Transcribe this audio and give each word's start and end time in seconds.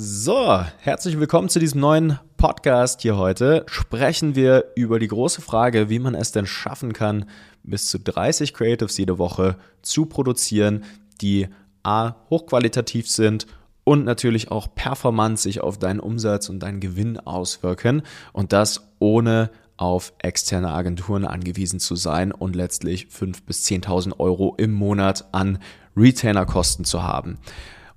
So, 0.00 0.62
herzlich 0.78 1.18
willkommen 1.18 1.48
zu 1.48 1.58
diesem 1.58 1.80
neuen 1.80 2.20
Podcast 2.36 3.02
hier 3.02 3.16
heute. 3.16 3.66
Sprechen 3.66 4.36
wir 4.36 4.66
über 4.76 5.00
die 5.00 5.08
große 5.08 5.40
Frage, 5.40 5.90
wie 5.90 5.98
man 5.98 6.14
es 6.14 6.30
denn 6.30 6.46
schaffen 6.46 6.92
kann, 6.92 7.24
bis 7.64 7.86
zu 7.86 7.98
30 7.98 8.54
Creatives 8.54 8.96
jede 8.96 9.18
Woche 9.18 9.56
zu 9.82 10.06
produzieren, 10.06 10.84
die 11.20 11.48
A, 11.82 12.14
hochqualitativ 12.30 13.10
sind 13.10 13.48
und 13.82 14.04
natürlich 14.04 14.52
auch 14.52 14.72
performant 14.72 15.40
sich 15.40 15.62
auf 15.62 15.78
deinen 15.80 15.98
Umsatz 15.98 16.48
und 16.48 16.60
deinen 16.60 16.78
Gewinn 16.78 17.18
auswirken 17.18 18.02
und 18.32 18.52
das 18.52 18.92
ohne 19.00 19.50
auf 19.78 20.12
externe 20.18 20.70
Agenturen 20.70 21.24
angewiesen 21.24 21.80
zu 21.80 21.96
sein 21.96 22.30
und 22.30 22.54
letztlich 22.54 23.08
5.000 23.08 23.36
bis 23.46 23.66
10.000 23.66 24.20
Euro 24.20 24.54
im 24.58 24.74
Monat 24.74 25.26
an 25.32 25.58
Retainerkosten 25.96 26.84
zu 26.84 27.02
haben. 27.02 27.40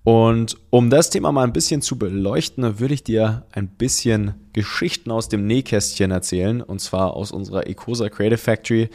Und 0.03 0.57
um 0.71 0.89
das 0.89 1.11
Thema 1.11 1.31
mal 1.31 1.43
ein 1.43 1.53
bisschen 1.53 1.81
zu 1.81 1.97
beleuchten, 1.97 2.79
würde 2.79 2.93
ich 2.93 3.03
dir 3.03 3.45
ein 3.51 3.67
bisschen 3.67 4.33
Geschichten 4.53 5.11
aus 5.11 5.29
dem 5.29 5.45
Nähkästchen 5.45 6.09
erzählen, 6.09 6.61
und 6.61 6.81
zwar 6.81 7.13
aus 7.13 7.31
unserer 7.31 7.67
Ecosa 7.67 8.09
Creative 8.09 8.39
Factory. 8.39 8.89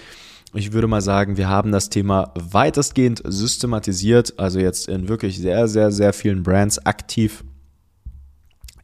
Ich 0.52 0.72
würde 0.72 0.88
mal 0.88 1.02
sagen, 1.02 1.36
wir 1.36 1.48
haben 1.48 1.70
das 1.70 1.90
Thema 1.90 2.32
weitestgehend 2.34 3.22
systematisiert, 3.24 4.34
also 4.38 4.58
jetzt 4.58 4.88
in 4.88 5.08
wirklich 5.08 5.38
sehr, 5.38 5.68
sehr, 5.68 5.92
sehr 5.92 6.12
vielen 6.12 6.42
Brands 6.42 6.84
aktiv 6.84 7.44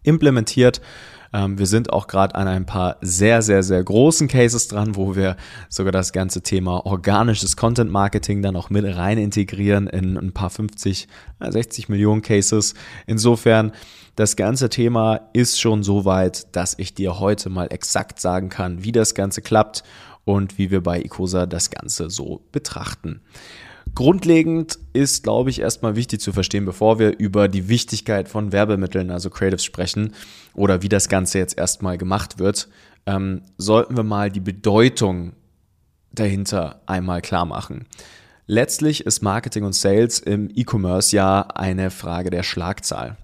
implementiert 0.04 0.80
ähm, 1.32 1.58
wir 1.58 1.66
sind 1.66 1.92
auch 1.92 2.06
gerade 2.06 2.34
an 2.34 2.48
ein 2.48 2.66
paar 2.66 2.96
sehr, 3.00 3.42
sehr, 3.42 3.62
sehr 3.62 3.82
großen 3.82 4.28
Cases 4.28 4.68
dran, 4.68 4.96
wo 4.96 5.16
wir 5.16 5.36
sogar 5.68 5.92
das 5.92 6.12
ganze 6.12 6.42
Thema 6.42 6.84
organisches 6.86 7.56
Content 7.56 7.90
Marketing 7.90 8.42
dann 8.42 8.56
auch 8.56 8.70
mit 8.70 8.84
rein 8.84 9.18
integrieren 9.18 9.86
in 9.86 10.16
ein 10.16 10.32
paar 10.32 10.50
50, 10.50 11.08
60 11.40 11.88
Millionen 11.88 12.22
Cases. 12.22 12.74
Insofern, 13.06 13.72
das 14.14 14.36
ganze 14.36 14.68
Thema 14.68 15.30
ist 15.32 15.58
schon 15.58 15.82
so 15.82 16.04
weit, 16.04 16.54
dass 16.54 16.78
ich 16.78 16.94
dir 16.94 17.18
heute 17.18 17.48
mal 17.48 17.68
exakt 17.70 18.20
sagen 18.20 18.50
kann, 18.50 18.84
wie 18.84 18.92
das 18.92 19.14
Ganze 19.14 19.40
klappt 19.40 19.84
und 20.24 20.58
wie 20.58 20.70
wir 20.70 20.82
bei 20.82 21.00
Icosa 21.00 21.46
das 21.46 21.70
Ganze 21.70 22.10
so 22.10 22.42
betrachten. 22.52 23.22
Grundlegend 23.94 24.78
ist, 24.92 25.22
glaube 25.22 25.50
ich, 25.50 25.60
erstmal 25.60 25.96
wichtig 25.96 26.20
zu 26.20 26.32
verstehen, 26.32 26.64
bevor 26.64 26.98
wir 26.98 27.18
über 27.18 27.48
die 27.48 27.68
Wichtigkeit 27.68 28.28
von 28.28 28.52
Werbemitteln, 28.52 29.10
also 29.10 29.30
Creatives, 29.30 29.64
sprechen 29.64 30.14
oder 30.54 30.82
wie 30.82 30.88
das 30.88 31.08
Ganze 31.08 31.38
jetzt 31.38 31.58
erstmal 31.58 31.98
gemacht 31.98 32.38
wird, 32.38 32.68
ähm, 33.06 33.42
sollten 33.58 33.96
wir 33.96 34.04
mal 34.04 34.30
die 34.30 34.40
Bedeutung 34.40 35.32
dahinter 36.12 36.82
einmal 36.86 37.22
klar 37.22 37.44
machen. 37.44 37.86
Letztlich 38.46 39.06
ist 39.06 39.22
Marketing 39.22 39.64
und 39.64 39.74
Sales 39.74 40.18
im 40.18 40.50
E-Commerce 40.54 41.14
ja 41.14 41.42
eine 41.54 41.90
Frage 41.90 42.30
der 42.30 42.42
Schlagzahl. 42.42 43.16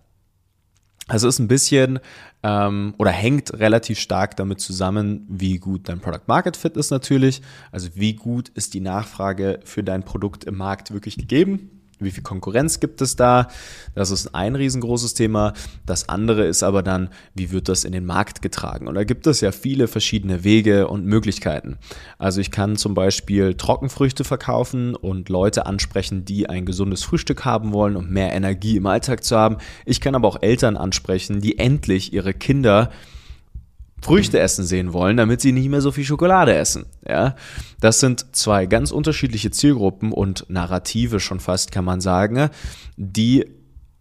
Also 1.09 1.27
ist 1.27 1.39
ein 1.39 1.48
bisschen 1.48 1.98
ähm, 2.42 2.95
oder 2.98 3.11
hängt 3.11 3.59
relativ 3.59 3.98
stark 3.98 4.37
damit 4.37 4.61
zusammen, 4.61 5.27
wie 5.28 5.59
gut 5.59 5.89
dein 5.89 6.00
Product 6.00 6.27
Market 6.27 6.56
Fit 6.56 6.77
ist 6.77 6.91
natürlich. 6.91 7.42
Also 7.73 7.89
wie 7.95 8.15
gut 8.15 8.50
ist 8.50 8.75
die 8.75 8.81
Nachfrage 8.81 9.61
für 9.65 9.83
dein 9.83 10.05
Produkt 10.05 10.45
im 10.45 10.56
Markt 10.56 10.92
wirklich 10.92 11.17
gegeben 11.17 11.78
wie 12.00 12.10
viel 12.10 12.22
Konkurrenz 12.22 12.80
gibt 12.80 13.00
es 13.02 13.16
da? 13.16 13.48
Das 13.94 14.10
ist 14.10 14.34
ein 14.34 14.54
riesengroßes 14.54 15.14
Thema. 15.14 15.52
Das 15.84 16.08
andere 16.08 16.46
ist 16.46 16.62
aber 16.62 16.82
dann, 16.82 17.08
wie 17.34 17.50
wird 17.50 17.68
das 17.68 17.84
in 17.84 17.92
den 17.92 18.06
Markt 18.06 18.42
getragen? 18.42 18.86
Und 18.86 18.94
da 18.94 19.04
gibt 19.04 19.27
es 19.27 19.41
ja 19.41 19.52
viele 19.52 19.88
verschiedene 19.88 20.44
Wege 20.44 20.88
und 20.88 21.04
Möglichkeiten. 21.04 21.78
Also 22.19 22.41
ich 22.41 22.50
kann 22.50 22.76
zum 22.76 22.94
Beispiel 22.94 23.54
Trockenfrüchte 23.54 24.24
verkaufen 24.24 24.94
und 24.94 25.28
Leute 25.28 25.66
ansprechen, 25.66 26.24
die 26.24 26.48
ein 26.48 26.66
gesundes 26.66 27.02
Frühstück 27.02 27.44
haben 27.44 27.72
wollen, 27.72 27.96
um 27.96 28.08
mehr 28.08 28.32
Energie 28.32 28.76
im 28.76 28.86
Alltag 28.86 29.24
zu 29.24 29.36
haben. 29.36 29.58
Ich 29.84 30.00
kann 30.00 30.14
aber 30.14 30.28
auch 30.28 30.42
Eltern 30.42 30.76
ansprechen, 30.76 31.41
die 31.41 31.58
endlich 31.58 32.12
ihre 32.12 32.34
Kinder 32.34 32.91
Früchte 34.00 34.38
essen 34.38 34.64
sehen 34.64 34.92
wollen, 34.92 35.16
damit 35.16 35.41
sie 35.41 35.52
nicht 35.52 35.68
mehr 35.68 35.80
so 35.80 35.91
viel 35.91 36.04
Schokolade 36.04 36.54
essen. 36.54 36.86
Ja, 37.06 37.34
das 37.80 38.00
sind 38.00 38.27
zwei 38.36 38.66
ganz 38.66 38.91
unterschiedliche 38.91 39.50
Zielgruppen 39.50 40.12
und 40.12 40.47
Narrative 40.48 41.20
schon 41.20 41.41
fast, 41.41 41.72
kann 41.72 41.84
man 41.84 42.00
sagen, 42.00 42.50
die 42.97 43.44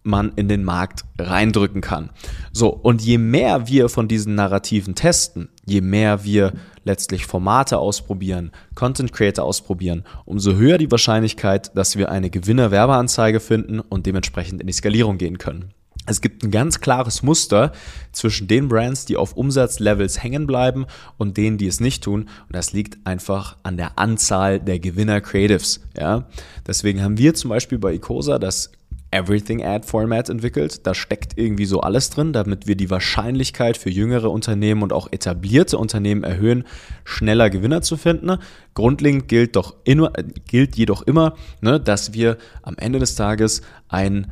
man 0.02 0.32
in 0.36 0.48
den 0.48 0.64
Markt 0.64 1.04
reindrücken 1.18 1.80
kann. 1.80 2.10
So, 2.52 2.68
und 2.70 3.02
je 3.02 3.18
mehr 3.18 3.68
wir 3.68 3.88
von 3.88 4.08
diesen 4.08 4.34
Narrativen 4.34 4.94
testen, 4.94 5.48
je 5.66 5.80
mehr 5.80 6.24
wir 6.24 6.54
letztlich 6.84 7.26
Formate 7.26 7.78
ausprobieren, 7.78 8.50
Content 8.74 9.12
Creator 9.12 9.44
ausprobieren, 9.44 10.04
umso 10.24 10.54
höher 10.54 10.78
die 10.78 10.90
Wahrscheinlichkeit, 10.90 11.76
dass 11.76 11.96
wir 11.96 12.10
eine 12.10 12.30
Gewinner-Werbeanzeige 12.30 13.40
finden 13.40 13.80
und 13.80 14.06
dementsprechend 14.06 14.60
in 14.60 14.66
die 14.66 14.72
Skalierung 14.72 15.18
gehen 15.18 15.38
können. 15.38 15.74
Es 16.08 16.20
gibt 16.20 16.42
ein 16.42 16.50
ganz 16.50 16.80
klares 16.80 17.22
Muster 17.22 17.72
zwischen 18.12 18.48
den 18.48 18.68
Brands, 18.68 19.04
die 19.04 19.16
auf 19.16 19.34
Umsatzlevels 19.34 20.22
hängen 20.22 20.46
bleiben 20.46 20.86
und 21.18 21.36
denen, 21.36 21.58
die 21.58 21.66
es 21.66 21.80
nicht 21.80 22.02
tun. 22.02 22.22
Und 22.22 22.56
das 22.56 22.72
liegt 22.72 23.06
einfach 23.06 23.56
an 23.62 23.76
der 23.76 23.98
Anzahl 23.98 24.58
der 24.58 24.78
Gewinner-Creatives. 24.78 25.80
Ja? 25.96 26.26
Deswegen 26.66 27.02
haben 27.02 27.18
wir 27.18 27.34
zum 27.34 27.50
Beispiel 27.50 27.78
bei 27.78 27.94
Icosa 27.94 28.38
das 28.38 28.72
Everything 29.10 29.64
Ad 29.64 29.86
Format 29.86 30.28
entwickelt. 30.28 30.86
Da 30.86 30.94
steckt 30.94 31.36
irgendwie 31.36 31.64
so 31.64 31.80
alles 31.80 32.10
drin, 32.10 32.32
damit 32.32 32.66
wir 32.66 32.76
die 32.76 32.90
Wahrscheinlichkeit 32.90 33.76
für 33.76 33.90
jüngere 33.90 34.30
Unternehmen 34.30 34.82
und 34.82 34.92
auch 34.92 35.10
etablierte 35.10 35.78
Unternehmen 35.78 36.24
erhöhen, 36.24 36.64
schneller 37.04 37.48
Gewinner 37.48 37.80
zu 37.80 37.96
finden. 37.96 38.38
Grundlegend 38.74 39.28
gilt, 39.28 39.56
doch 39.56 39.76
immer, 39.84 40.12
gilt 40.46 40.76
jedoch 40.76 41.02
immer, 41.02 41.36
ne, 41.62 41.80
dass 41.80 42.12
wir 42.12 42.36
am 42.62 42.76
Ende 42.76 42.98
des 42.98 43.14
Tages 43.14 43.62
ein 43.88 44.30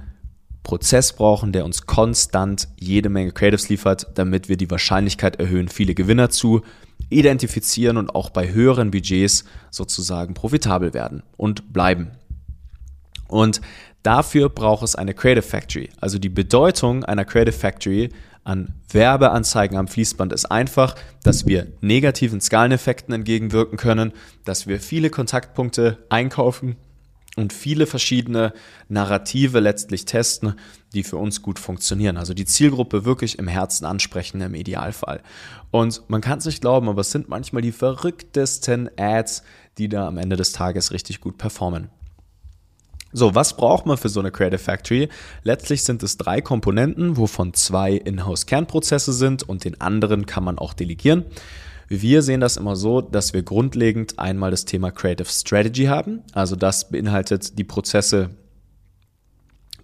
Prozess 0.66 1.12
brauchen, 1.12 1.52
der 1.52 1.64
uns 1.64 1.86
konstant 1.86 2.66
jede 2.76 3.08
Menge 3.08 3.30
Creatives 3.30 3.68
liefert, 3.68 4.08
damit 4.16 4.48
wir 4.48 4.56
die 4.56 4.68
Wahrscheinlichkeit 4.68 5.38
erhöhen, 5.38 5.68
viele 5.68 5.94
Gewinner 5.94 6.28
zu 6.28 6.62
identifizieren 7.08 7.96
und 7.96 8.16
auch 8.16 8.30
bei 8.30 8.52
höheren 8.52 8.90
Budgets 8.90 9.44
sozusagen 9.70 10.34
profitabel 10.34 10.92
werden 10.92 11.22
und 11.36 11.72
bleiben. 11.72 12.10
Und 13.28 13.60
dafür 14.02 14.48
braucht 14.48 14.82
es 14.82 14.96
eine 14.96 15.14
Creative 15.14 15.42
Factory. 15.42 15.88
Also 16.00 16.18
die 16.18 16.28
Bedeutung 16.28 17.04
einer 17.04 17.24
Creative 17.24 17.56
Factory 17.56 18.08
an 18.42 18.74
Werbeanzeigen 18.90 19.78
am 19.78 19.86
Fließband 19.86 20.32
ist 20.32 20.46
einfach, 20.46 20.96
dass 21.22 21.46
wir 21.46 21.68
negativen 21.80 22.40
Skaleneffekten 22.40 23.14
entgegenwirken 23.14 23.78
können, 23.78 24.12
dass 24.44 24.66
wir 24.66 24.80
viele 24.80 25.10
Kontaktpunkte 25.10 25.98
einkaufen 26.08 26.74
und 27.36 27.52
viele 27.52 27.86
verschiedene 27.86 28.52
Narrative 28.88 29.60
letztlich 29.60 30.06
testen, 30.06 30.54
die 30.94 31.04
für 31.04 31.18
uns 31.18 31.42
gut 31.42 31.58
funktionieren. 31.58 32.16
Also 32.16 32.34
die 32.34 32.46
Zielgruppe 32.46 33.04
wirklich 33.04 33.38
im 33.38 33.46
Herzen 33.46 33.84
ansprechen 33.84 34.40
im 34.40 34.54
Idealfall. 34.54 35.22
Und 35.70 36.02
man 36.08 36.22
kann 36.22 36.38
es 36.38 36.46
nicht 36.46 36.62
glauben, 36.62 36.88
aber 36.88 37.02
es 37.02 37.12
sind 37.12 37.28
manchmal 37.28 37.62
die 37.62 37.72
verrücktesten 37.72 38.90
Ads, 38.98 39.42
die 39.78 39.88
da 39.88 40.08
am 40.08 40.16
Ende 40.16 40.36
des 40.36 40.52
Tages 40.52 40.90
richtig 40.92 41.20
gut 41.20 41.36
performen. 41.36 41.90
So, 43.12 43.34
was 43.34 43.56
braucht 43.56 43.86
man 43.86 43.96
für 43.96 44.08
so 44.08 44.20
eine 44.20 44.30
Creative 44.30 44.58
Factory? 44.58 45.08
Letztlich 45.42 45.84
sind 45.84 46.02
es 46.02 46.16
drei 46.16 46.40
Komponenten, 46.40 47.16
wovon 47.16 47.54
zwei 47.54 47.92
Inhouse-Kernprozesse 47.92 49.12
sind 49.12 49.42
und 49.42 49.64
den 49.64 49.80
anderen 49.80 50.26
kann 50.26 50.44
man 50.44 50.58
auch 50.58 50.74
delegieren. 50.74 51.24
Wir 51.88 52.22
sehen 52.22 52.40
das 52.40 52.56
immer 52.56 52.74
so, 52.74 53.00
dass 53.00 53.32
wir 53.32 53.42
grundlegend 53.42 54.18
einmal 54.18 54.50
das 54.50 54.64
Thema 54.64 54.90
Creative 54.90 55.28
Strategy 55.28 55.84
haben. 55.84 56.22
Also 56.32 56.56
das 56.56 56.90
beinhaltet 56.90 57.58
die 57.58 57.64
Prozesse 57.64 58.30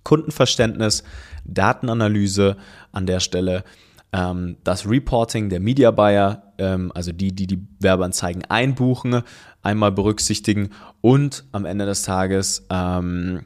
Kundenverständnis, 0.03 1.05
Datenanalyse 1.45 2.57
an 2.91 3.07
der 3.07 3.21
Stelle, 3.21 3.65
ähm, 4.13 4.57
das 4.65 4.89
Reporting 4.89 5.49
der 5.49 5.61
Media 5.61 5.91
Buyer, 5.91 6.53
ähm, 6.59 6.91
also 6.95 7.13
die, 7.13 7.33
die 7.33 7.47
die 7.47 7.67
Werbeanzeigen 7.79 8.45
einbuchen, 8.47 9.23
einmal 9.63 9.93
berücksichtigen 9.93 10.71
und 11.01 11.45
am 11.53 11.65
Ende 11.65 11.87
des 11.87 12.03
Tages 12.03 12.67
ähm, 12.69 13.45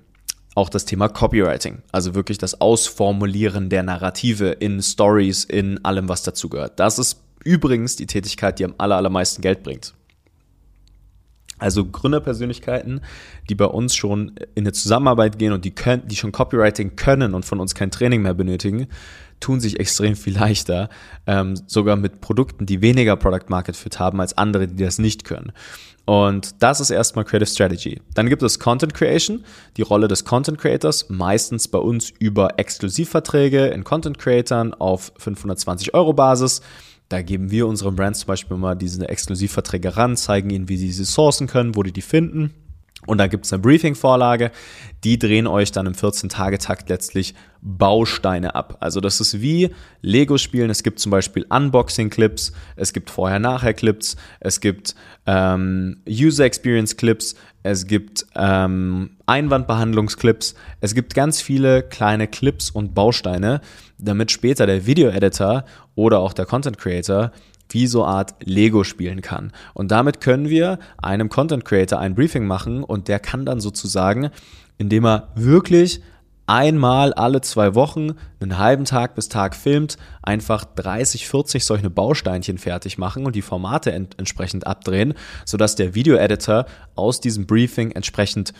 auch 0.54 0.70
das 0.70 0.86
Thema 0.86 1.08
Copywriting, 1.08 1.82
also 1.92 2.14
wirklich 2.14 2.38
das 2.38 2.60
Ausformulieren 2.62 3.68
der 3.68 3.82
Narrative 3.82 4.48
in 4.48 4.80
Stories, 4.82 5.44
in 5.44 5.84
allem, 5.84 6.08
was 6.08 6.22
dazu 6.22 6.48
gehört. 6.48 6.80
Das 6.80 6.98
ist 6.98 7.25
übrigens 7.46 7.96
die 7.96 8.06
Tätigkeit, 8.06 8.58
die 8.58 8.64
am 8.64 8.74
allermeisten 8.78 9.40
Geld 9.40 9.62
bringt. 9.62 9.94
Also 11.58 11.86
Gründerpersönlichkeiten, 11.86 13.00
die 13.48 13.54
bei 13.54 13.64
uns 13.64 13.94
schon 13.94 14.32
in 14.54 14.64
eine 14.64 14.72
Zusammenarbeit 14.72 15.38
gehen 15.38 15.54
und 15.54 15.64
die, 15.64 15.70
können, 15.74 16.06
die 16.06 16.16
schon 16.16 16.30
Copywriting 16.30 16.96
können 16.96 17.32
und 17.32 17.46
von 17.46 17.60
uns 17.60 17.74
kein 17.74 17.90
Training 17.90 18.20
mehr 18.20 18.34
benötigen, 18.34 18.88
tun 19.40 19.60
sich 19.60 19.80
extrem 19.80 20.16
viel 20.16 20.34
leichter, 20.34 20.90
ähm, 21.26 21.54
sogar 21.66 21.96
mit 21.96 22.20
Produkten, 22.20 22.66
die 22.66 22.82
weniger 22.82 23.16
Product 23.16 23.48
Market 23.48 23.76
Fit 23.76 23.98
haben 23.98 24.20
als 24.20 24.36
andere, 24.36 24.68
die 24.68 24.84
das 24.84 24.98
nicht 24.98 25.24
können. 25.24 25.52
Und 26.04 26.62
das 26.62 26.80
ist 26.80 26.90
erstmal 26.90 27.24
Creative 27.24 27.48
Strategy. 27.48 28.00
Dann 28.14 28.28
gibt 28.28 28.42
es 28.42 28.60
Content 28.60 28.94
Creation, 28.94 29.44
die 29.76 29.82
Rolle 29.82 30.08
des 30.08 30.24
Content 30.24 30.58
Creators, 30.58 31.08
meistens 31.08 31.68
bei 31.68 31.78
uns 31.78 32.10
über 32.18 32.58
Exklusivverträge 32.58 33.66
in 33.66 33.82
Content 33.82 34.18
Creatern 34.18 34.72
auf 34.72 35.12
520 35.18 35.94
Euro 35.94 36.12
Basis. 36.12 36.60
Da 37.08 37.22
geben 37.22 37.50
wir 37.50 37.66
unseren 37.66 37.94
Brands 37.94 38.20
zum 38.20 38.28
Beispiel 38.28 38.56
mal 38.56 38.74
diese 38.74 39.08
Exklusivverträge 39.08 39.96
ran, 39.96 40.16
zeigen 40.16 40.50
ihnen, 40.50 40.68
wie 40.68 40.76
sie 40.76 40.90
sie 40.90 41.04
sourcen 41.04 41.46
können, 41.46 41.76
wo 41.76 41.82
die 41.82 41.92
die 41.92 42.02
finden 42.02 42.52
Und 43.06 43.18
dann 43.18 43.30
gibt 43.30 43.46
es 43.46 43.52
eine 43.52 43.62
Briefing-Vorlage, 43.62 44.50
die 45.04 45.18
drehen 45.18 45.46
euch 45.46 45.72
dann 45.72 45.86
im 45.86 45.94
14-Tage-Takt 45.94 46.88
letztlich 46.88 47.34
Bausteine 47.62 48.54
ab. 48.54 48.76
Also 48.80 49.00
das 49.00 49.20
ist 49.20 49.40
wie 49.40 49.70
Lego-Spielen. 50.02 50.70
Es 50.70 50.82
gibt 50.82 50.98
zum 50.98 51.10
Beispiel 51.10 51.46
Unboxing-Clips, 51.48 52.52
es 52.76 52.92
gibt 52.92 53.10
Vorher-Nachher-Clips, 53.10 54.16
es 54.40 54.60
gibt 54.60 54.94
ähm, 55.26 56.02
User-Experience-Clips, 56.08 57.34
es 57.62 57.86
gibt 57.86 58.26
ähm, 58.36 59.16
Einwandbehandlungsclips, 59.26 60.54
es 60.80 60.94
gibt 60.94 61.14
ganz 61.14 61.40
viele 61.40 61.82
kleine 61.82 62.28
Clips 62.28 62.70
und 62.70 62.94
Bausteine, 62.94 63.60
damit 63.98 64.30
später 64.30 64.66
der 64.66 64.86
Video-Editor 64.86 65.64
oder 65.96 66.20
auch 66.20 66.32
der 66.32 66.46
Content-Creator 66.46 67.32
wie 67.68 67.86
so 67.86 68.04
Art 68.04 68.34
Lego 68.44 68.84
spielen 68.84 69.22
kann. 69.22 69.52
Und 69.74 69.90
damit 69.90 70.20
können 70.20 70.48
wir 70.48 70.78
einem 70.98 71.28
Content 71.28 71.64
Creator 71.64 71.98
ein 71.98 72.14
Briefing 72.14 72.46
machen 72.46 72.84
und 72.84 73.08
der 73.08 73.18
kann 73.18 73.44
dann 73.44 73.60
sozusagen, 73.60 74.30
indem 74.78 75.06
er 75.06 75.28
wirklich 75.34 76.00
einmal 76.46 77.12
alle 77.12 77.40
zwei 77.40 77.74
Wochen 77.74 78.12
einen 78.40 78.58
halben 78.58 78.84
Tag 78.84 79.14
bis 79.14 79.28
Tag 79.28 79.56
filmt, 79.56 79.96
einfach 80.22 80.64
30, 80.64 81.26
40 81.26 81.64
solche 81.64 81.90
Bausteinchen 81.90 82.58
fertig 82.58 82.98
machen 82.98 83.26
und 83.26 83.34
die 83.34 83.42
Formate 83.42 83.92
ent 83.92 84.14
entsprechend 84.18 84.66
abdrehen, 84.66 85.14
sodass 85.44 85.74
der 85.74 85.94
Video-Editor 85.94 86.66
aus 86.94 87.20
diesem 87.20 87.46
Briefing 87.46 87.90
entsprechend 87.92 88.52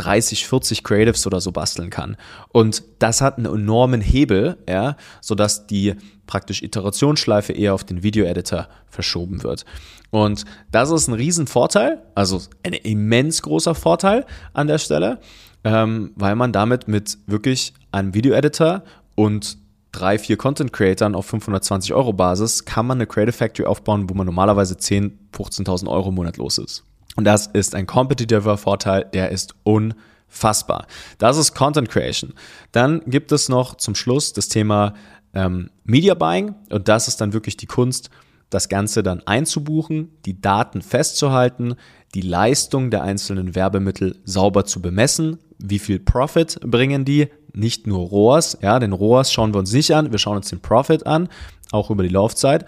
30, 0.00 0.46
40 0.46 0.82
Creatives 0.82 1.26
oder 1.26 1.40
so 1.40 1.52
basteln 1.52 1.90
kann. 1.90 2.16
Und 2.48 2.82
das 2.98 3.20
hat 3.20 3.36
einen 3.36 3.52
enormen 3.52 4.00
Hebel, 4.00 4.56
ja, 4.68 4.96
sodass 5.20 5.66
die 5.66 5.94
praktisch 6.26 6.62
Iterationsschleife 6.62 7.52
eher 7.52 7.74
auf 7.74 7.84
den 7.84 8.02
Video-Editor 8.02 8.68
verschoben 8.88 9.42
wird. 9.42 9.66
Und 10.10 10.44
das 10.70 10.90
ist 10.90 11.08
ein 11.08 11.14
Riesenvorteil, 11.14 12.02
also 12.14 12.40
ein 12.62 12.72
immens 12.72 13.42
großer 13.42 13.74
Vorteil 13.74 14.24
an 14.54 14.68
der 14.68 14.78
Stelle, 14.78 15.20
ähm, 15.64 16.12
weil 16.16 16.34
man 16.34 16.52
damit 16.52 16.88
mit 16.88 17.18
wirklich 17.26 17.74
einem 17.92 18.14
Video-Editor 18.14 18.82
und 19.16 19.58
drei, 19.92 20.18
vier 20.18 20.38
Content 20.38 20.72
Creatern 20.72 21.14
auf 21.14 21.26
520 21.26 21.92
Euro 21.92 22.14
Basis 22.14 22.64
kann 22.64 22.86
man 22.86 22.98
eine 22.98 23.06
Creative 23.06 23.32
Factory 23.32 23.66
aufbauen, 23.66 24.08
wo 24.08 24.14
man 24.14 24.24
normalerweise 24.24 24.78
10, 24.78 25.28
15.000 25.36 25.88
Euro 25.88 26.08
im 26.08 26.14
Monat 26.14 26.38
los 26.38 26.56
ist. 26.56 26.84
Und 27.16 27.24
das 27.24 27.46
ist 27.48 27.74
ein 27.74 27.86
kompetitiver 27.86 28.56
Vorteil, 28.56 29.04
der 29.12 29.30
ist 29.30 29.54
unfassbar. 29.64 30.86
Das 31.18 31.36
ist 31.36 31.54
Content 31.54 31.88
Creation. 31.88 32.34
Dann 32.72 33.02
gibt 33.06 33.32
es 33.32 33.48
noch 33.48 33.76
zum 33.76 33.94
Schluss 33.94 34.32
das 34.32 34.48
Thema 34.48 34.94
ähm, 35.34 35.70
Media 35.84 36.14
Buying. 36.14 36.54
Und 36.70 36.88
das 36.88 37.08
ist 37.08 37.20
dann 37.20 37.32
wirklich 37.32 37.56
die 37.56 37.66
Kunst, 37.66 38.10
das 38.48 38.68
Ganze 38.68 39.02
dann 39.02 39.22
einzubuchen, 39.26 40.10
die 40.26 40.40
Daten 40.40 40.82
festzuhalten, 40.82 41.76
die 42.14 42.22
Leistung 42.22 42.90
der 42.90 43.02
einzelnen 43.02 43.54
Werbemittel 43.54 44.16
sauber 44.24 44.64
zu 44.64 44.82
bemessen, 44.82 45.38
wie 45.58 45.78
viel 45.78 46.00
Profit 46.00 46.58
bringen 46.62 47.04
die, 47.04 47.28
nicht 47.52 47.86
nur 47.86 48.08
ROAS, 48.08 48.58
ja, 48.62 48.78
den 48.78 48.92
ROAS 48.92 49.32
schauen 49.32 49.54
wir 49.54 49.58
uns 49.58 49.72
nicht 49.72 49.94
an, 49.94 50.10
wir 50.10 50.18
schauen 50.18 50.36
uns 50.36 50.50
den 50.50 50.60
Profit 50.60 51.06
an, 51.06 51.28
auch 51.70 51.90
über 51.90 52.02
die 52.02 52.08
Laufzeit 52.08 52.64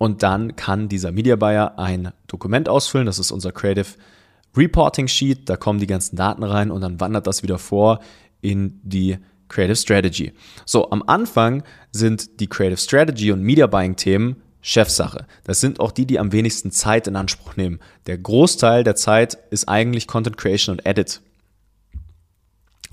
und 0.00 0.22
dann 0.22 0.56
kann 0.56 0.88
dieser 0.88 1.12
Media 1.12 1.36
Buyer 1.36 1.78
ein 1.78 2.12
Dokument 2.26 2.70
ausfüllen. 2.70 3.04
Das 3.04 3.18
ist 3.18 3.30
unser 3.32 3.52
Creative 3.52 3.86
Reporting 4.56 5.08
Sheet. 5.08 5.46
Da 5.46 5.58
kommen 5.58 5.78
die 5.78 5.86
ganzen 5.86 6.16
Daten 6.16 6.42
rein 6.42 6.70
und 6.70 6.80
dann 6.80 7.00
wandert 7.00 7.26
das 7.26 7.42
wieder 7.42 7.58
vor 7.58 8.00
in 8.40 8.80
die 8.82 9.18
Creative 9.50 9.76
Strategy. 9.76 10.32
So, 10.64 10.90
am 10.90 11.02
Anfang 11.06 11.64
sind 11.92 12.40
die 12.40 12.46
Creative 12.46 12.78
Strategy 12.78 13.30
und 13.30 13.42
Media 13.42 13.66
Buying 13.66 13.94
Themen 13.94 14.36
Chefsache. 14.62 15.26
Das 15.44 15.60
sind 15.60 15.80
auch 15.80 15.92
die, 15.92 16.06
die 16.06 16.18
am 16.18 16.32
wenigsten 16.32 16.70
Zeit 16.70 17.06
in 17.06 17.14
Anspruch 17.14 17.56
nehmen. 17.56 17.78
Der 18.06 18.16
Großteil 18.16 18.84
der 18.84 18.96
Zeit 18.96 19.36
ist 19.50 19.68
eigentlich 19.68 20.06
Content 20.06 20.38
Creation 20.38 20.78
und 20.78 20.86
Edit. 20.86 21.20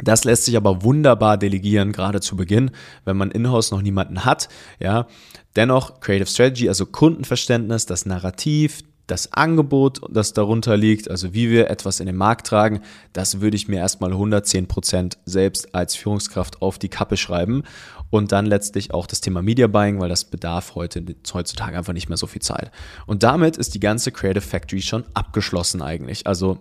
Das 0.03 0.23
lässt 0.23 0.45
sich 0.45 0.55
aber 0.55 0.83
wunderbar 0.83 1.37
delegieren, 1.37 1.91
gerade 1.91 2.21
zu 2.21 2.35
Beginn, 2.35 2.71
wenn 3.05 3.17
man 3.17 3.31
in-house 3.31 3.71
noch 3.71 3.81
niemanden 3.81 4.25
hat. 4.25 4.47
Ja, 4.79 5.07
dennoch 5.55 5.99
Creative 5.99 6.27
Strategy, 6.27 6.69
also 6.69 6.85
Kundenverständnis, 6.85 7.85
das 7.87 8.05
Narrativ, 8.05 8.83
das 9.07 9.31
Angebot, 9.33 10.01
das 10.11 10.33
darunter 10.33 10.75
liegt, 10.75 11.09
also 11.09 11.33
wie 11.33 11.49
wir 11.49 11.69
etwas 11.69 12.01
in 12.01 12.05
den 12.05 12.17
Markt 12.17 12.47
tragen, 12.47 12.81
das 13.13 13.39
würde 13.39 13.55
ich 13.55 13.69
mir 13.69 13.77
erstmal 13.77 14.11
110 14.11 14.67
Prozent 14.67 15.17
selbst 15.25 15.73
als 15.73 15.95
Führungskraft 15.95 16.61
auf 16.61 16.77
die 16.77 16.89
Kappe 16.89 17.17
schreiben. 17.17 17.63
Und 18.09 18.31
dann 18.31 18.45
letztlich 18.45 18.93
auch 18.93 19.05
das 19.05 19.19
Thema 19.19 19.41
Media 19.41 19.67
Buying, 19.67 19.99
weil 19.99 20.07
das 20.07 20.25
bedarf 20.25 20.75
heute, 20.75 21.03
heutzutage 21.33 21.77
einfach 21.77 21.91
nicht 21.91 22.07
mehr 22.07 22.17
so 22.17 22.27
viel 22.27 22.41
Zeit. 22.41 22.71
Und 23.05 23.23
damit 23.23 23.57
ist 23.57 23.75
die 23.75 23.81
ganze 23.81 24.11
Creative 24.11 24.41
Factory 24.41 24.81
schon 24.81 25.03
abgeschlossen 25.13 25.81
eigentlich. 25.81 26.25
Also 26.25 26.59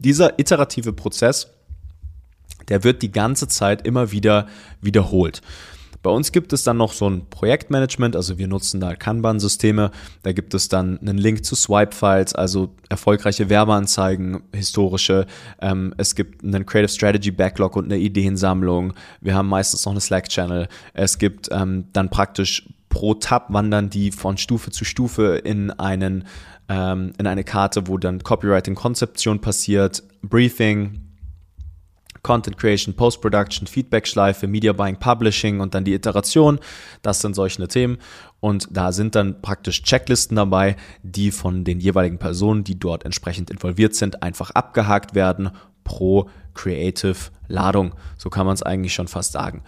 dieser 0.00 0.38
iterative 0.40 0.92
Prozess, 0.92 1.52
der 2.68 2.84
wird 2.84 3.02
die 3.02 3.12
ganze 3.12 3.48
Zeit 3.48 3.86
immer 3.86 4.12
wieder 4.12 4.46
wiederholt. 4.80 5.42
Bei 6.04 6.10
uns 6.10 6.32
gibt 6.32 6.52
es 6.52 6.62
dann 6.64 6.76
noch 6.76 6.92
so 6.92 7.08
ein 7.08 7.30
Projektmanagement, 7.30 8.14
also 8.14 8.36
wir 8.36 8.46
nutzen 8.46 8.78
da 8.78 8.94
Kanban-Systeme. 8.94 9.90
Da 10.22 10.32
gibt 10.32 10.52
es 10.52 10.68
dann 10.68 10.98
einen 11.00 11.16
Link 11.16 11.46
zu 11.46 11.56
Swipe-Files, 11.56 12.34
also 12.34 12.74
erfolgreiche 12.90 13.48
Werbeanzeigen, 13.48 14.42
historische. 14.52 15.24
Ähm, 15.62 15.94
es 15.96 16.14
gibt 16.14 16.44
einen 16.44 16.66
Creative 16.66 16.90
Strategy 16.90 17.30
Backlog 17.30 17.74
und 17.76 17.86
eine 17.86 17.96
Ideensammlung. 17.96 18.92
Wir 19.22 19.34
haben 19.34 19.48
meistens 19.48 19.86
noch 19.86 19.92
eine 19.92 20.02
Slack-Channel. 20.02 20.68
Es 20.92 21.16
gibt 21.16 21.48
ähm, 21.50 21.86
dann 21.94 22.10
praktisch 22.10 22.68
pro 22.90 23.14
Tab 23.14 23.50
wandern 23.50 23.88
die 23.88 24.12
von 24.12 24.36
Stufe 24.36 24.70
zu 24.72 24.84
Stufe 24.84 25.36
in 25.42 25.70
einen 25.70 26.24
ähm, 26.68 27.14
in 27.18 27.26
eine 27.26 27.44
Karte, 27.44 27.88
wo 27.88 27.96
dann 27.96 28.22
Copywriting-Konzeption 28.22 29.40
passiert, 29.40 30.02
Briefing, 30.22 31.00
Content 32.24 32.58
Creation, 32.58 32.94
Post-Production, 32.94 33.68
Feedback-Schleife, 33.68 34.48
Media 34.48 34.72
Buying, 34.72 34.96
Publishing 34.96 35.60
und 35.60 35.74
dann 35.74 35.84
die 35.84 35.94
Iteration. 35.94 36.58
Das 37.02 37.20
sind 37.20 37.34
solche 37.36 37.68
Themen. 37.68 37.98
Und 38.40 38.66
da 38.72 38.90
sind 38.90 39.14
dann 39.14 39.40
praktisch 39.40 39.82
Checklisten 39.82 40.36
dabei, 40.36 40.76
die 41.04 41.30
von 41.30 41.62
den 41.62 41.78
jeweiligen 41.78 42.18
Personen, 42.18 42.64
die 42.64 42.78
dort 42.78 43.04
entsprechend 43.04 43.50
involviert 43.50 43.94
sind, 43.94 44.22
einfach 44.22 44.50
abgehakt 44.50 45.14
werden 45.14 45.50
pro 45.84 46.28
Creative 46.54 47.16
Ladung. 47.46 47.94
So 48.16 48.30
kann 48.30 48.46
man 48.46 48.54
es 48.54 48.62
eigentlich 48.62 48.94
schon 48.94 49.08
fast 49.08 49.32
sagen. 49.32 49.62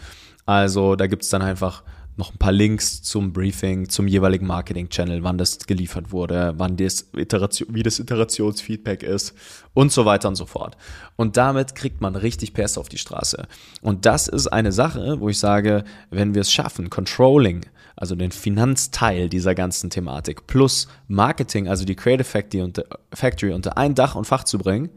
Also 0.47 0.97
da 0.97 1.07
gibt 1.07 1.23
es 1.23 1.29
dann 1.29 1.43
einfach 1.43 1.83
noch 2.17 2.33
ein 2.33 2.39
paar 2.39 2.53
Links 2.53 3.03
zum 3.03 3.33
Briefing, 3.33 3.89
zum 3.91 4.09
jeweiligen 4.09 4.47
Marketing-Channel, 4.47 5.23
wann 5.23 5.37
das 5.37 5.59
geliefert 5.67 6.13
wurde, 6.13 6.55
wann 6.57 6.77
das 6.77 7.09
Iteration, 7.15 7.69
wie 7.75 7.83
das 7.83 7.99
Iterationsfeedback 7.99 9.03
ist 9.03 9.35
und 9.75 9.93
so 9.93 10.07
weiter 10.07 10.29
und 10.29 10.37
so 10.37 10.47
fort. 10.47 10.77
Und 11.17 11.37
damit 11.37 11.75
kriegt 11.75 12.01
man 12.01 12.17
richtig 12.17 12.55
PS 12.55 12.79
auf 12.79 12.89
die 12.89 12.99
Straße. 12.99 13.47
Und 13.83 14.07
das 14.07 14.29
ist 14.29 14.49
eine 14.49 14.73
Sache, 14.73 15.21
wo 15.21 15.29
ich 15.29 15.39
sage, 15.39 15.85
wenn 16.11 16.35
wir 16.35 16.41
es 16.41 16.51
schaffen, 16.51 16.89
Controlling, 16.89 17.67
also 17.97 18.15
den 18.15 18.33
Finanzteil 18.33 19.29
dieser 19.29 19.55
ganzen 19.55 19.91
Thematik, 19.91 20.47
plus 20.47 20.89
Marketing, 21.09 21.69
also 21.69 21.85
die 21.85 21.97
Creative 21.97 22.25
Factory 22.25 22.63
unter, 22.63 22.85
Factory 23.13 23.53
unter 23.53 23.77
ein 23.77 23.95
Dach 23.95 24.15
und 24.15 24.27
Fach 24.27 24.45
zu 24.45 24.59
bringen, 24.59 24.89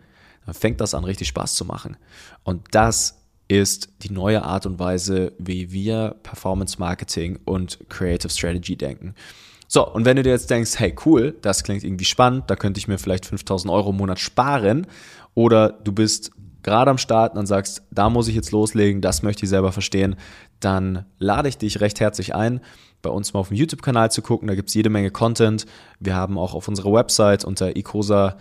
dann 0.45 0.53
fängt 0.55 0.79
das 0.79 0.93
an, 0.93 1.03
richtig 1.03 1.27
Spaß 1.27 1.55
zu 1.55 1.65
machen. 1.65 1.97
Und 2.43 2.63
das 2.71 3.18
ist 3.49 3.89
die 4.03 4.11
neue 4.11 4.43
Art 4.43 4.65
und 4.65 4.79
Weise, 4.79 5.33
wie 5.37 5.73
wir 5.73 6.15
Performance 6.23 6.79
Marketing 6.79 7.39
und 7.43 7.79
Creative 7.89 8.31
Strategy 8.31 8.77
denken. 8.77 9.15
So, 9.67 9.85
und 9.87 10.05
wenn 10.05 10.15
du 10.15 10.23
dir 10.23 10.29
jetzt 10.31 10.49
denkst, 10.49 10.79
hey 10.79 10.95
cool, 11.05 11.35
das 11.41 11.63
klingt 11.63 11.83
irgendwie 11.83 12.05
spannend, 12.05 12.45
da 12.47 12.55
könnte 12.55 12.79
ich 12.79 12.87
mir 12.87 12.97
vielleicht 12.97 13.25
5000 13.25 13.71
Euro 13.71 13.89
im 13.89 13.97
Monat 13.97 14.19
sparen, 14.19 14.87
oder 15.35 15.69
du 15.69 15.91
bist 15.91 16.31
gerade 16.63 16.89
am 16.91 16.97
Start 16.97 17.35
und 17.35 17.45
sagst, 17.45 17.83
da 17.91 18.09
muss 18.09 18.27
ich 18.27 18.35
jetzt 18.35 18.51
loslegen, 18.51 19.01
das 19.01 19.23
möchte 19.23 19.43
ich 19.43 19.49
selber 19.49 19.71
verstehen, 19.71 20.15
dann 20.59 21.05
lade 21.17 21.49
ich 21.49 21.57
dich 21.57 21.81
recht 21.81 21.99
herzlich 21.99 22.35
ein, 22.35 22.61
bei 23.01 23.09
uns 23.09 23.33
mal 23.33 23.39
auf 23.39 23.47
dem 23.49 23.57
YouTube-Kanal 23.57 24.11
zu 24.11 24.21
gucken, 24.21 24.47
da 24.47 24.55
gibt 24.55 24.69
es 24.69 24.75
jede 24.75 24.89
Menge 24.89 25.11
Content. 25.11 25.65
Wir 25.99 26.15
haben 26.15 26.37
auch 26.37 26.53
auf 26.53 26.67
unserer 26.67 26.91
Website 26.91 27.45
unter 27.45 27.75
icosa.de 27.77 28.35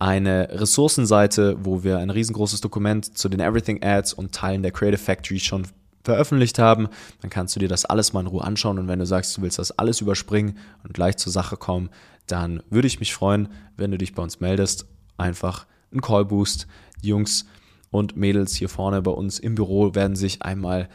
eine 0.00 0.48
Ressourcenseite, 0.50 1.58
wo 1.62 1.84
wir 1.84 1.98
ein 1.98 2.10
riesengroßes 2.10 2.62
Dokument 2.62 3.16
zu 3.16 3.28
den 3.28 3.38
Everything 3.38 3.82
Ads 3.82 4.14
und 4.14 4.32
Teilen 4.32 4.62
der 4.62 4.72
Creative 4.72 4.98
Factory 4.98 5.38
schon 5.38 5.66
veröffentlicht 6.02 6.58
haben. 6.58 6.88
Dann 7.20 7.30
kannst 7.30 7.54
du 7.54 7.60
dir 7.60 7.68
das 7.68 7.84
alles 7.84 8.14
mal 8.14 8.20
in 8.20 8.26
Ruhe 8.26 8.42
anschauen 8.42 8.78
und 8.78 8.88
wenn 8.88 8.98
du 8.98 9.04
sagst, 9.04 9.36
du 9.36 9.42
willst 9.42 9.58
das 9.58 9.72
alles 9.72 10.00
überspringen 10.00 10.56
und 10.82 10.94
gleich 10.94 11.18
zur 11.18 11.30
Sache 11.32 11.58
kommen, 11.58 11.90
dann 12.26 12.62
würde 12.70 12.88
ich 12.88 12.98
mich 12.98 13.12
freuen, 13.12 13.50
wenn 13.76 13.90
du 13.90 13.98
dich 13.98 14.14
bei 14.14 14.22
uns 14.22 14.40
meldest. 14.40 14.86
Einfach 15.18 15.66
ein 15.92 16.00
Call 16.00 16.24
Boost. 16.24 16.66
Die 17.02 17.08
Jungs 17.08 17.44
und 17.90 18.16
Mädels 18.16 18.54
hier 18.54 18.70
vorne 18.70 19.02
bei 19.02 19.10
uns 19.10 19.38
im 19.38 19.54
Büro 19.54 19.94
werden 19.94 20.16
sich 20.16 20.40
einmal 20.40 20.88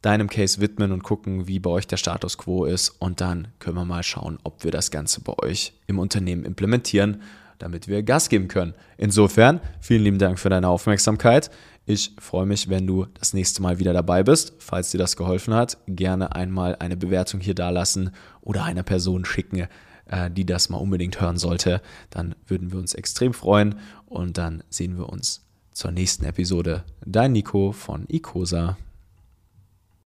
deinem 0.00 0.30
Case 0.30 0.58
widmen 0.60 0.92
und 0.92 1.02
gucken, 1.02 1.48
wie 1.48 1.58
bei 1.58 1.68
euch 1.68 1.86
der 1.86 1.96
Status 1.98 2.38
quo 2.38 2.64
ist. 2.64 2.90
Und 2.98 3.20
dann 3.20 3.48
können 3.58 3.76
wir 3.76 3.84
mal 3.84 4.04
schauen, 4.04 4.38
ob 4.42 4.64
wir 4.64 4.70
das 4.70 4.90
Ganze 4.90 5.20
bei 5.20 5.34
euch 5.38 5.74
im 5.86 5.98
Unternehmen 5.98 6.46
implementieren 6.46 7.20
damit 7.58 7.88
wir 7.88 8.02
Gas 8.02 8.28
geben 8.28 8.48
können. 8.48 8.74
Insofern, 8.96 9.60
vielen 9.80 10.02
lieben 10.02 10.18
Dank 10.18 10.38
für 10.38 10.48
deine 10.48 10.68
Aufmerksamkeit. 10.68 11.50
Ich 11.86 12.12
freue 12.18 12.46
mich, 12.46 12.68
wenn 12.68 12.86
du 12.86 13.06
das 13.18 13.32
nächste 13.32 13.62
Mal 13.62 13.78
wieder 13.78 13.92
dabei 13.92 14.22
bist. 14.22 14.52
Falls 14.58 14.90
dir 14.90 14.98
das 14.98 15.16
geholfen 15.16 15.54
hat, 15.54 15.78
gerne 15.86 16.34
einmal 16.34 16.76
eine 16.76 16.96
Bewertung 16.96 17.40
hier 17.40 17.54
dalassen 17.54 18.10
oder 18.42 18.64
einer 18.64 18.82
Person 18.82 19.24
schicken, 19.24 19.68
äh, 20.06 20.30
die 20.30 20.44
das 20.44 20.68
mal 20.68 20.78
unbedingt 20.78 21.20
hören 21.20 21.38
sollte, 21.38 21.80
dann 22.10 22.34
würden 22.46 22.72
wir 22.72 22.78
uns 22.78 22.94
extrem 22.94 23.32
freuen 23.32 23.76
und 24.06 24.36
dann 24.38 24.62
sehen 24.68 24.98
wir 24.98 25.08
uns 25.08 25.46
zur 25.72 25.90
nächsten 25.90 26.24
Episode. 26.24 26.84
Dein 27.06 27.32
Nico 27.32 27.72
von 27.72 28.04
Icosa. 28.08 28.76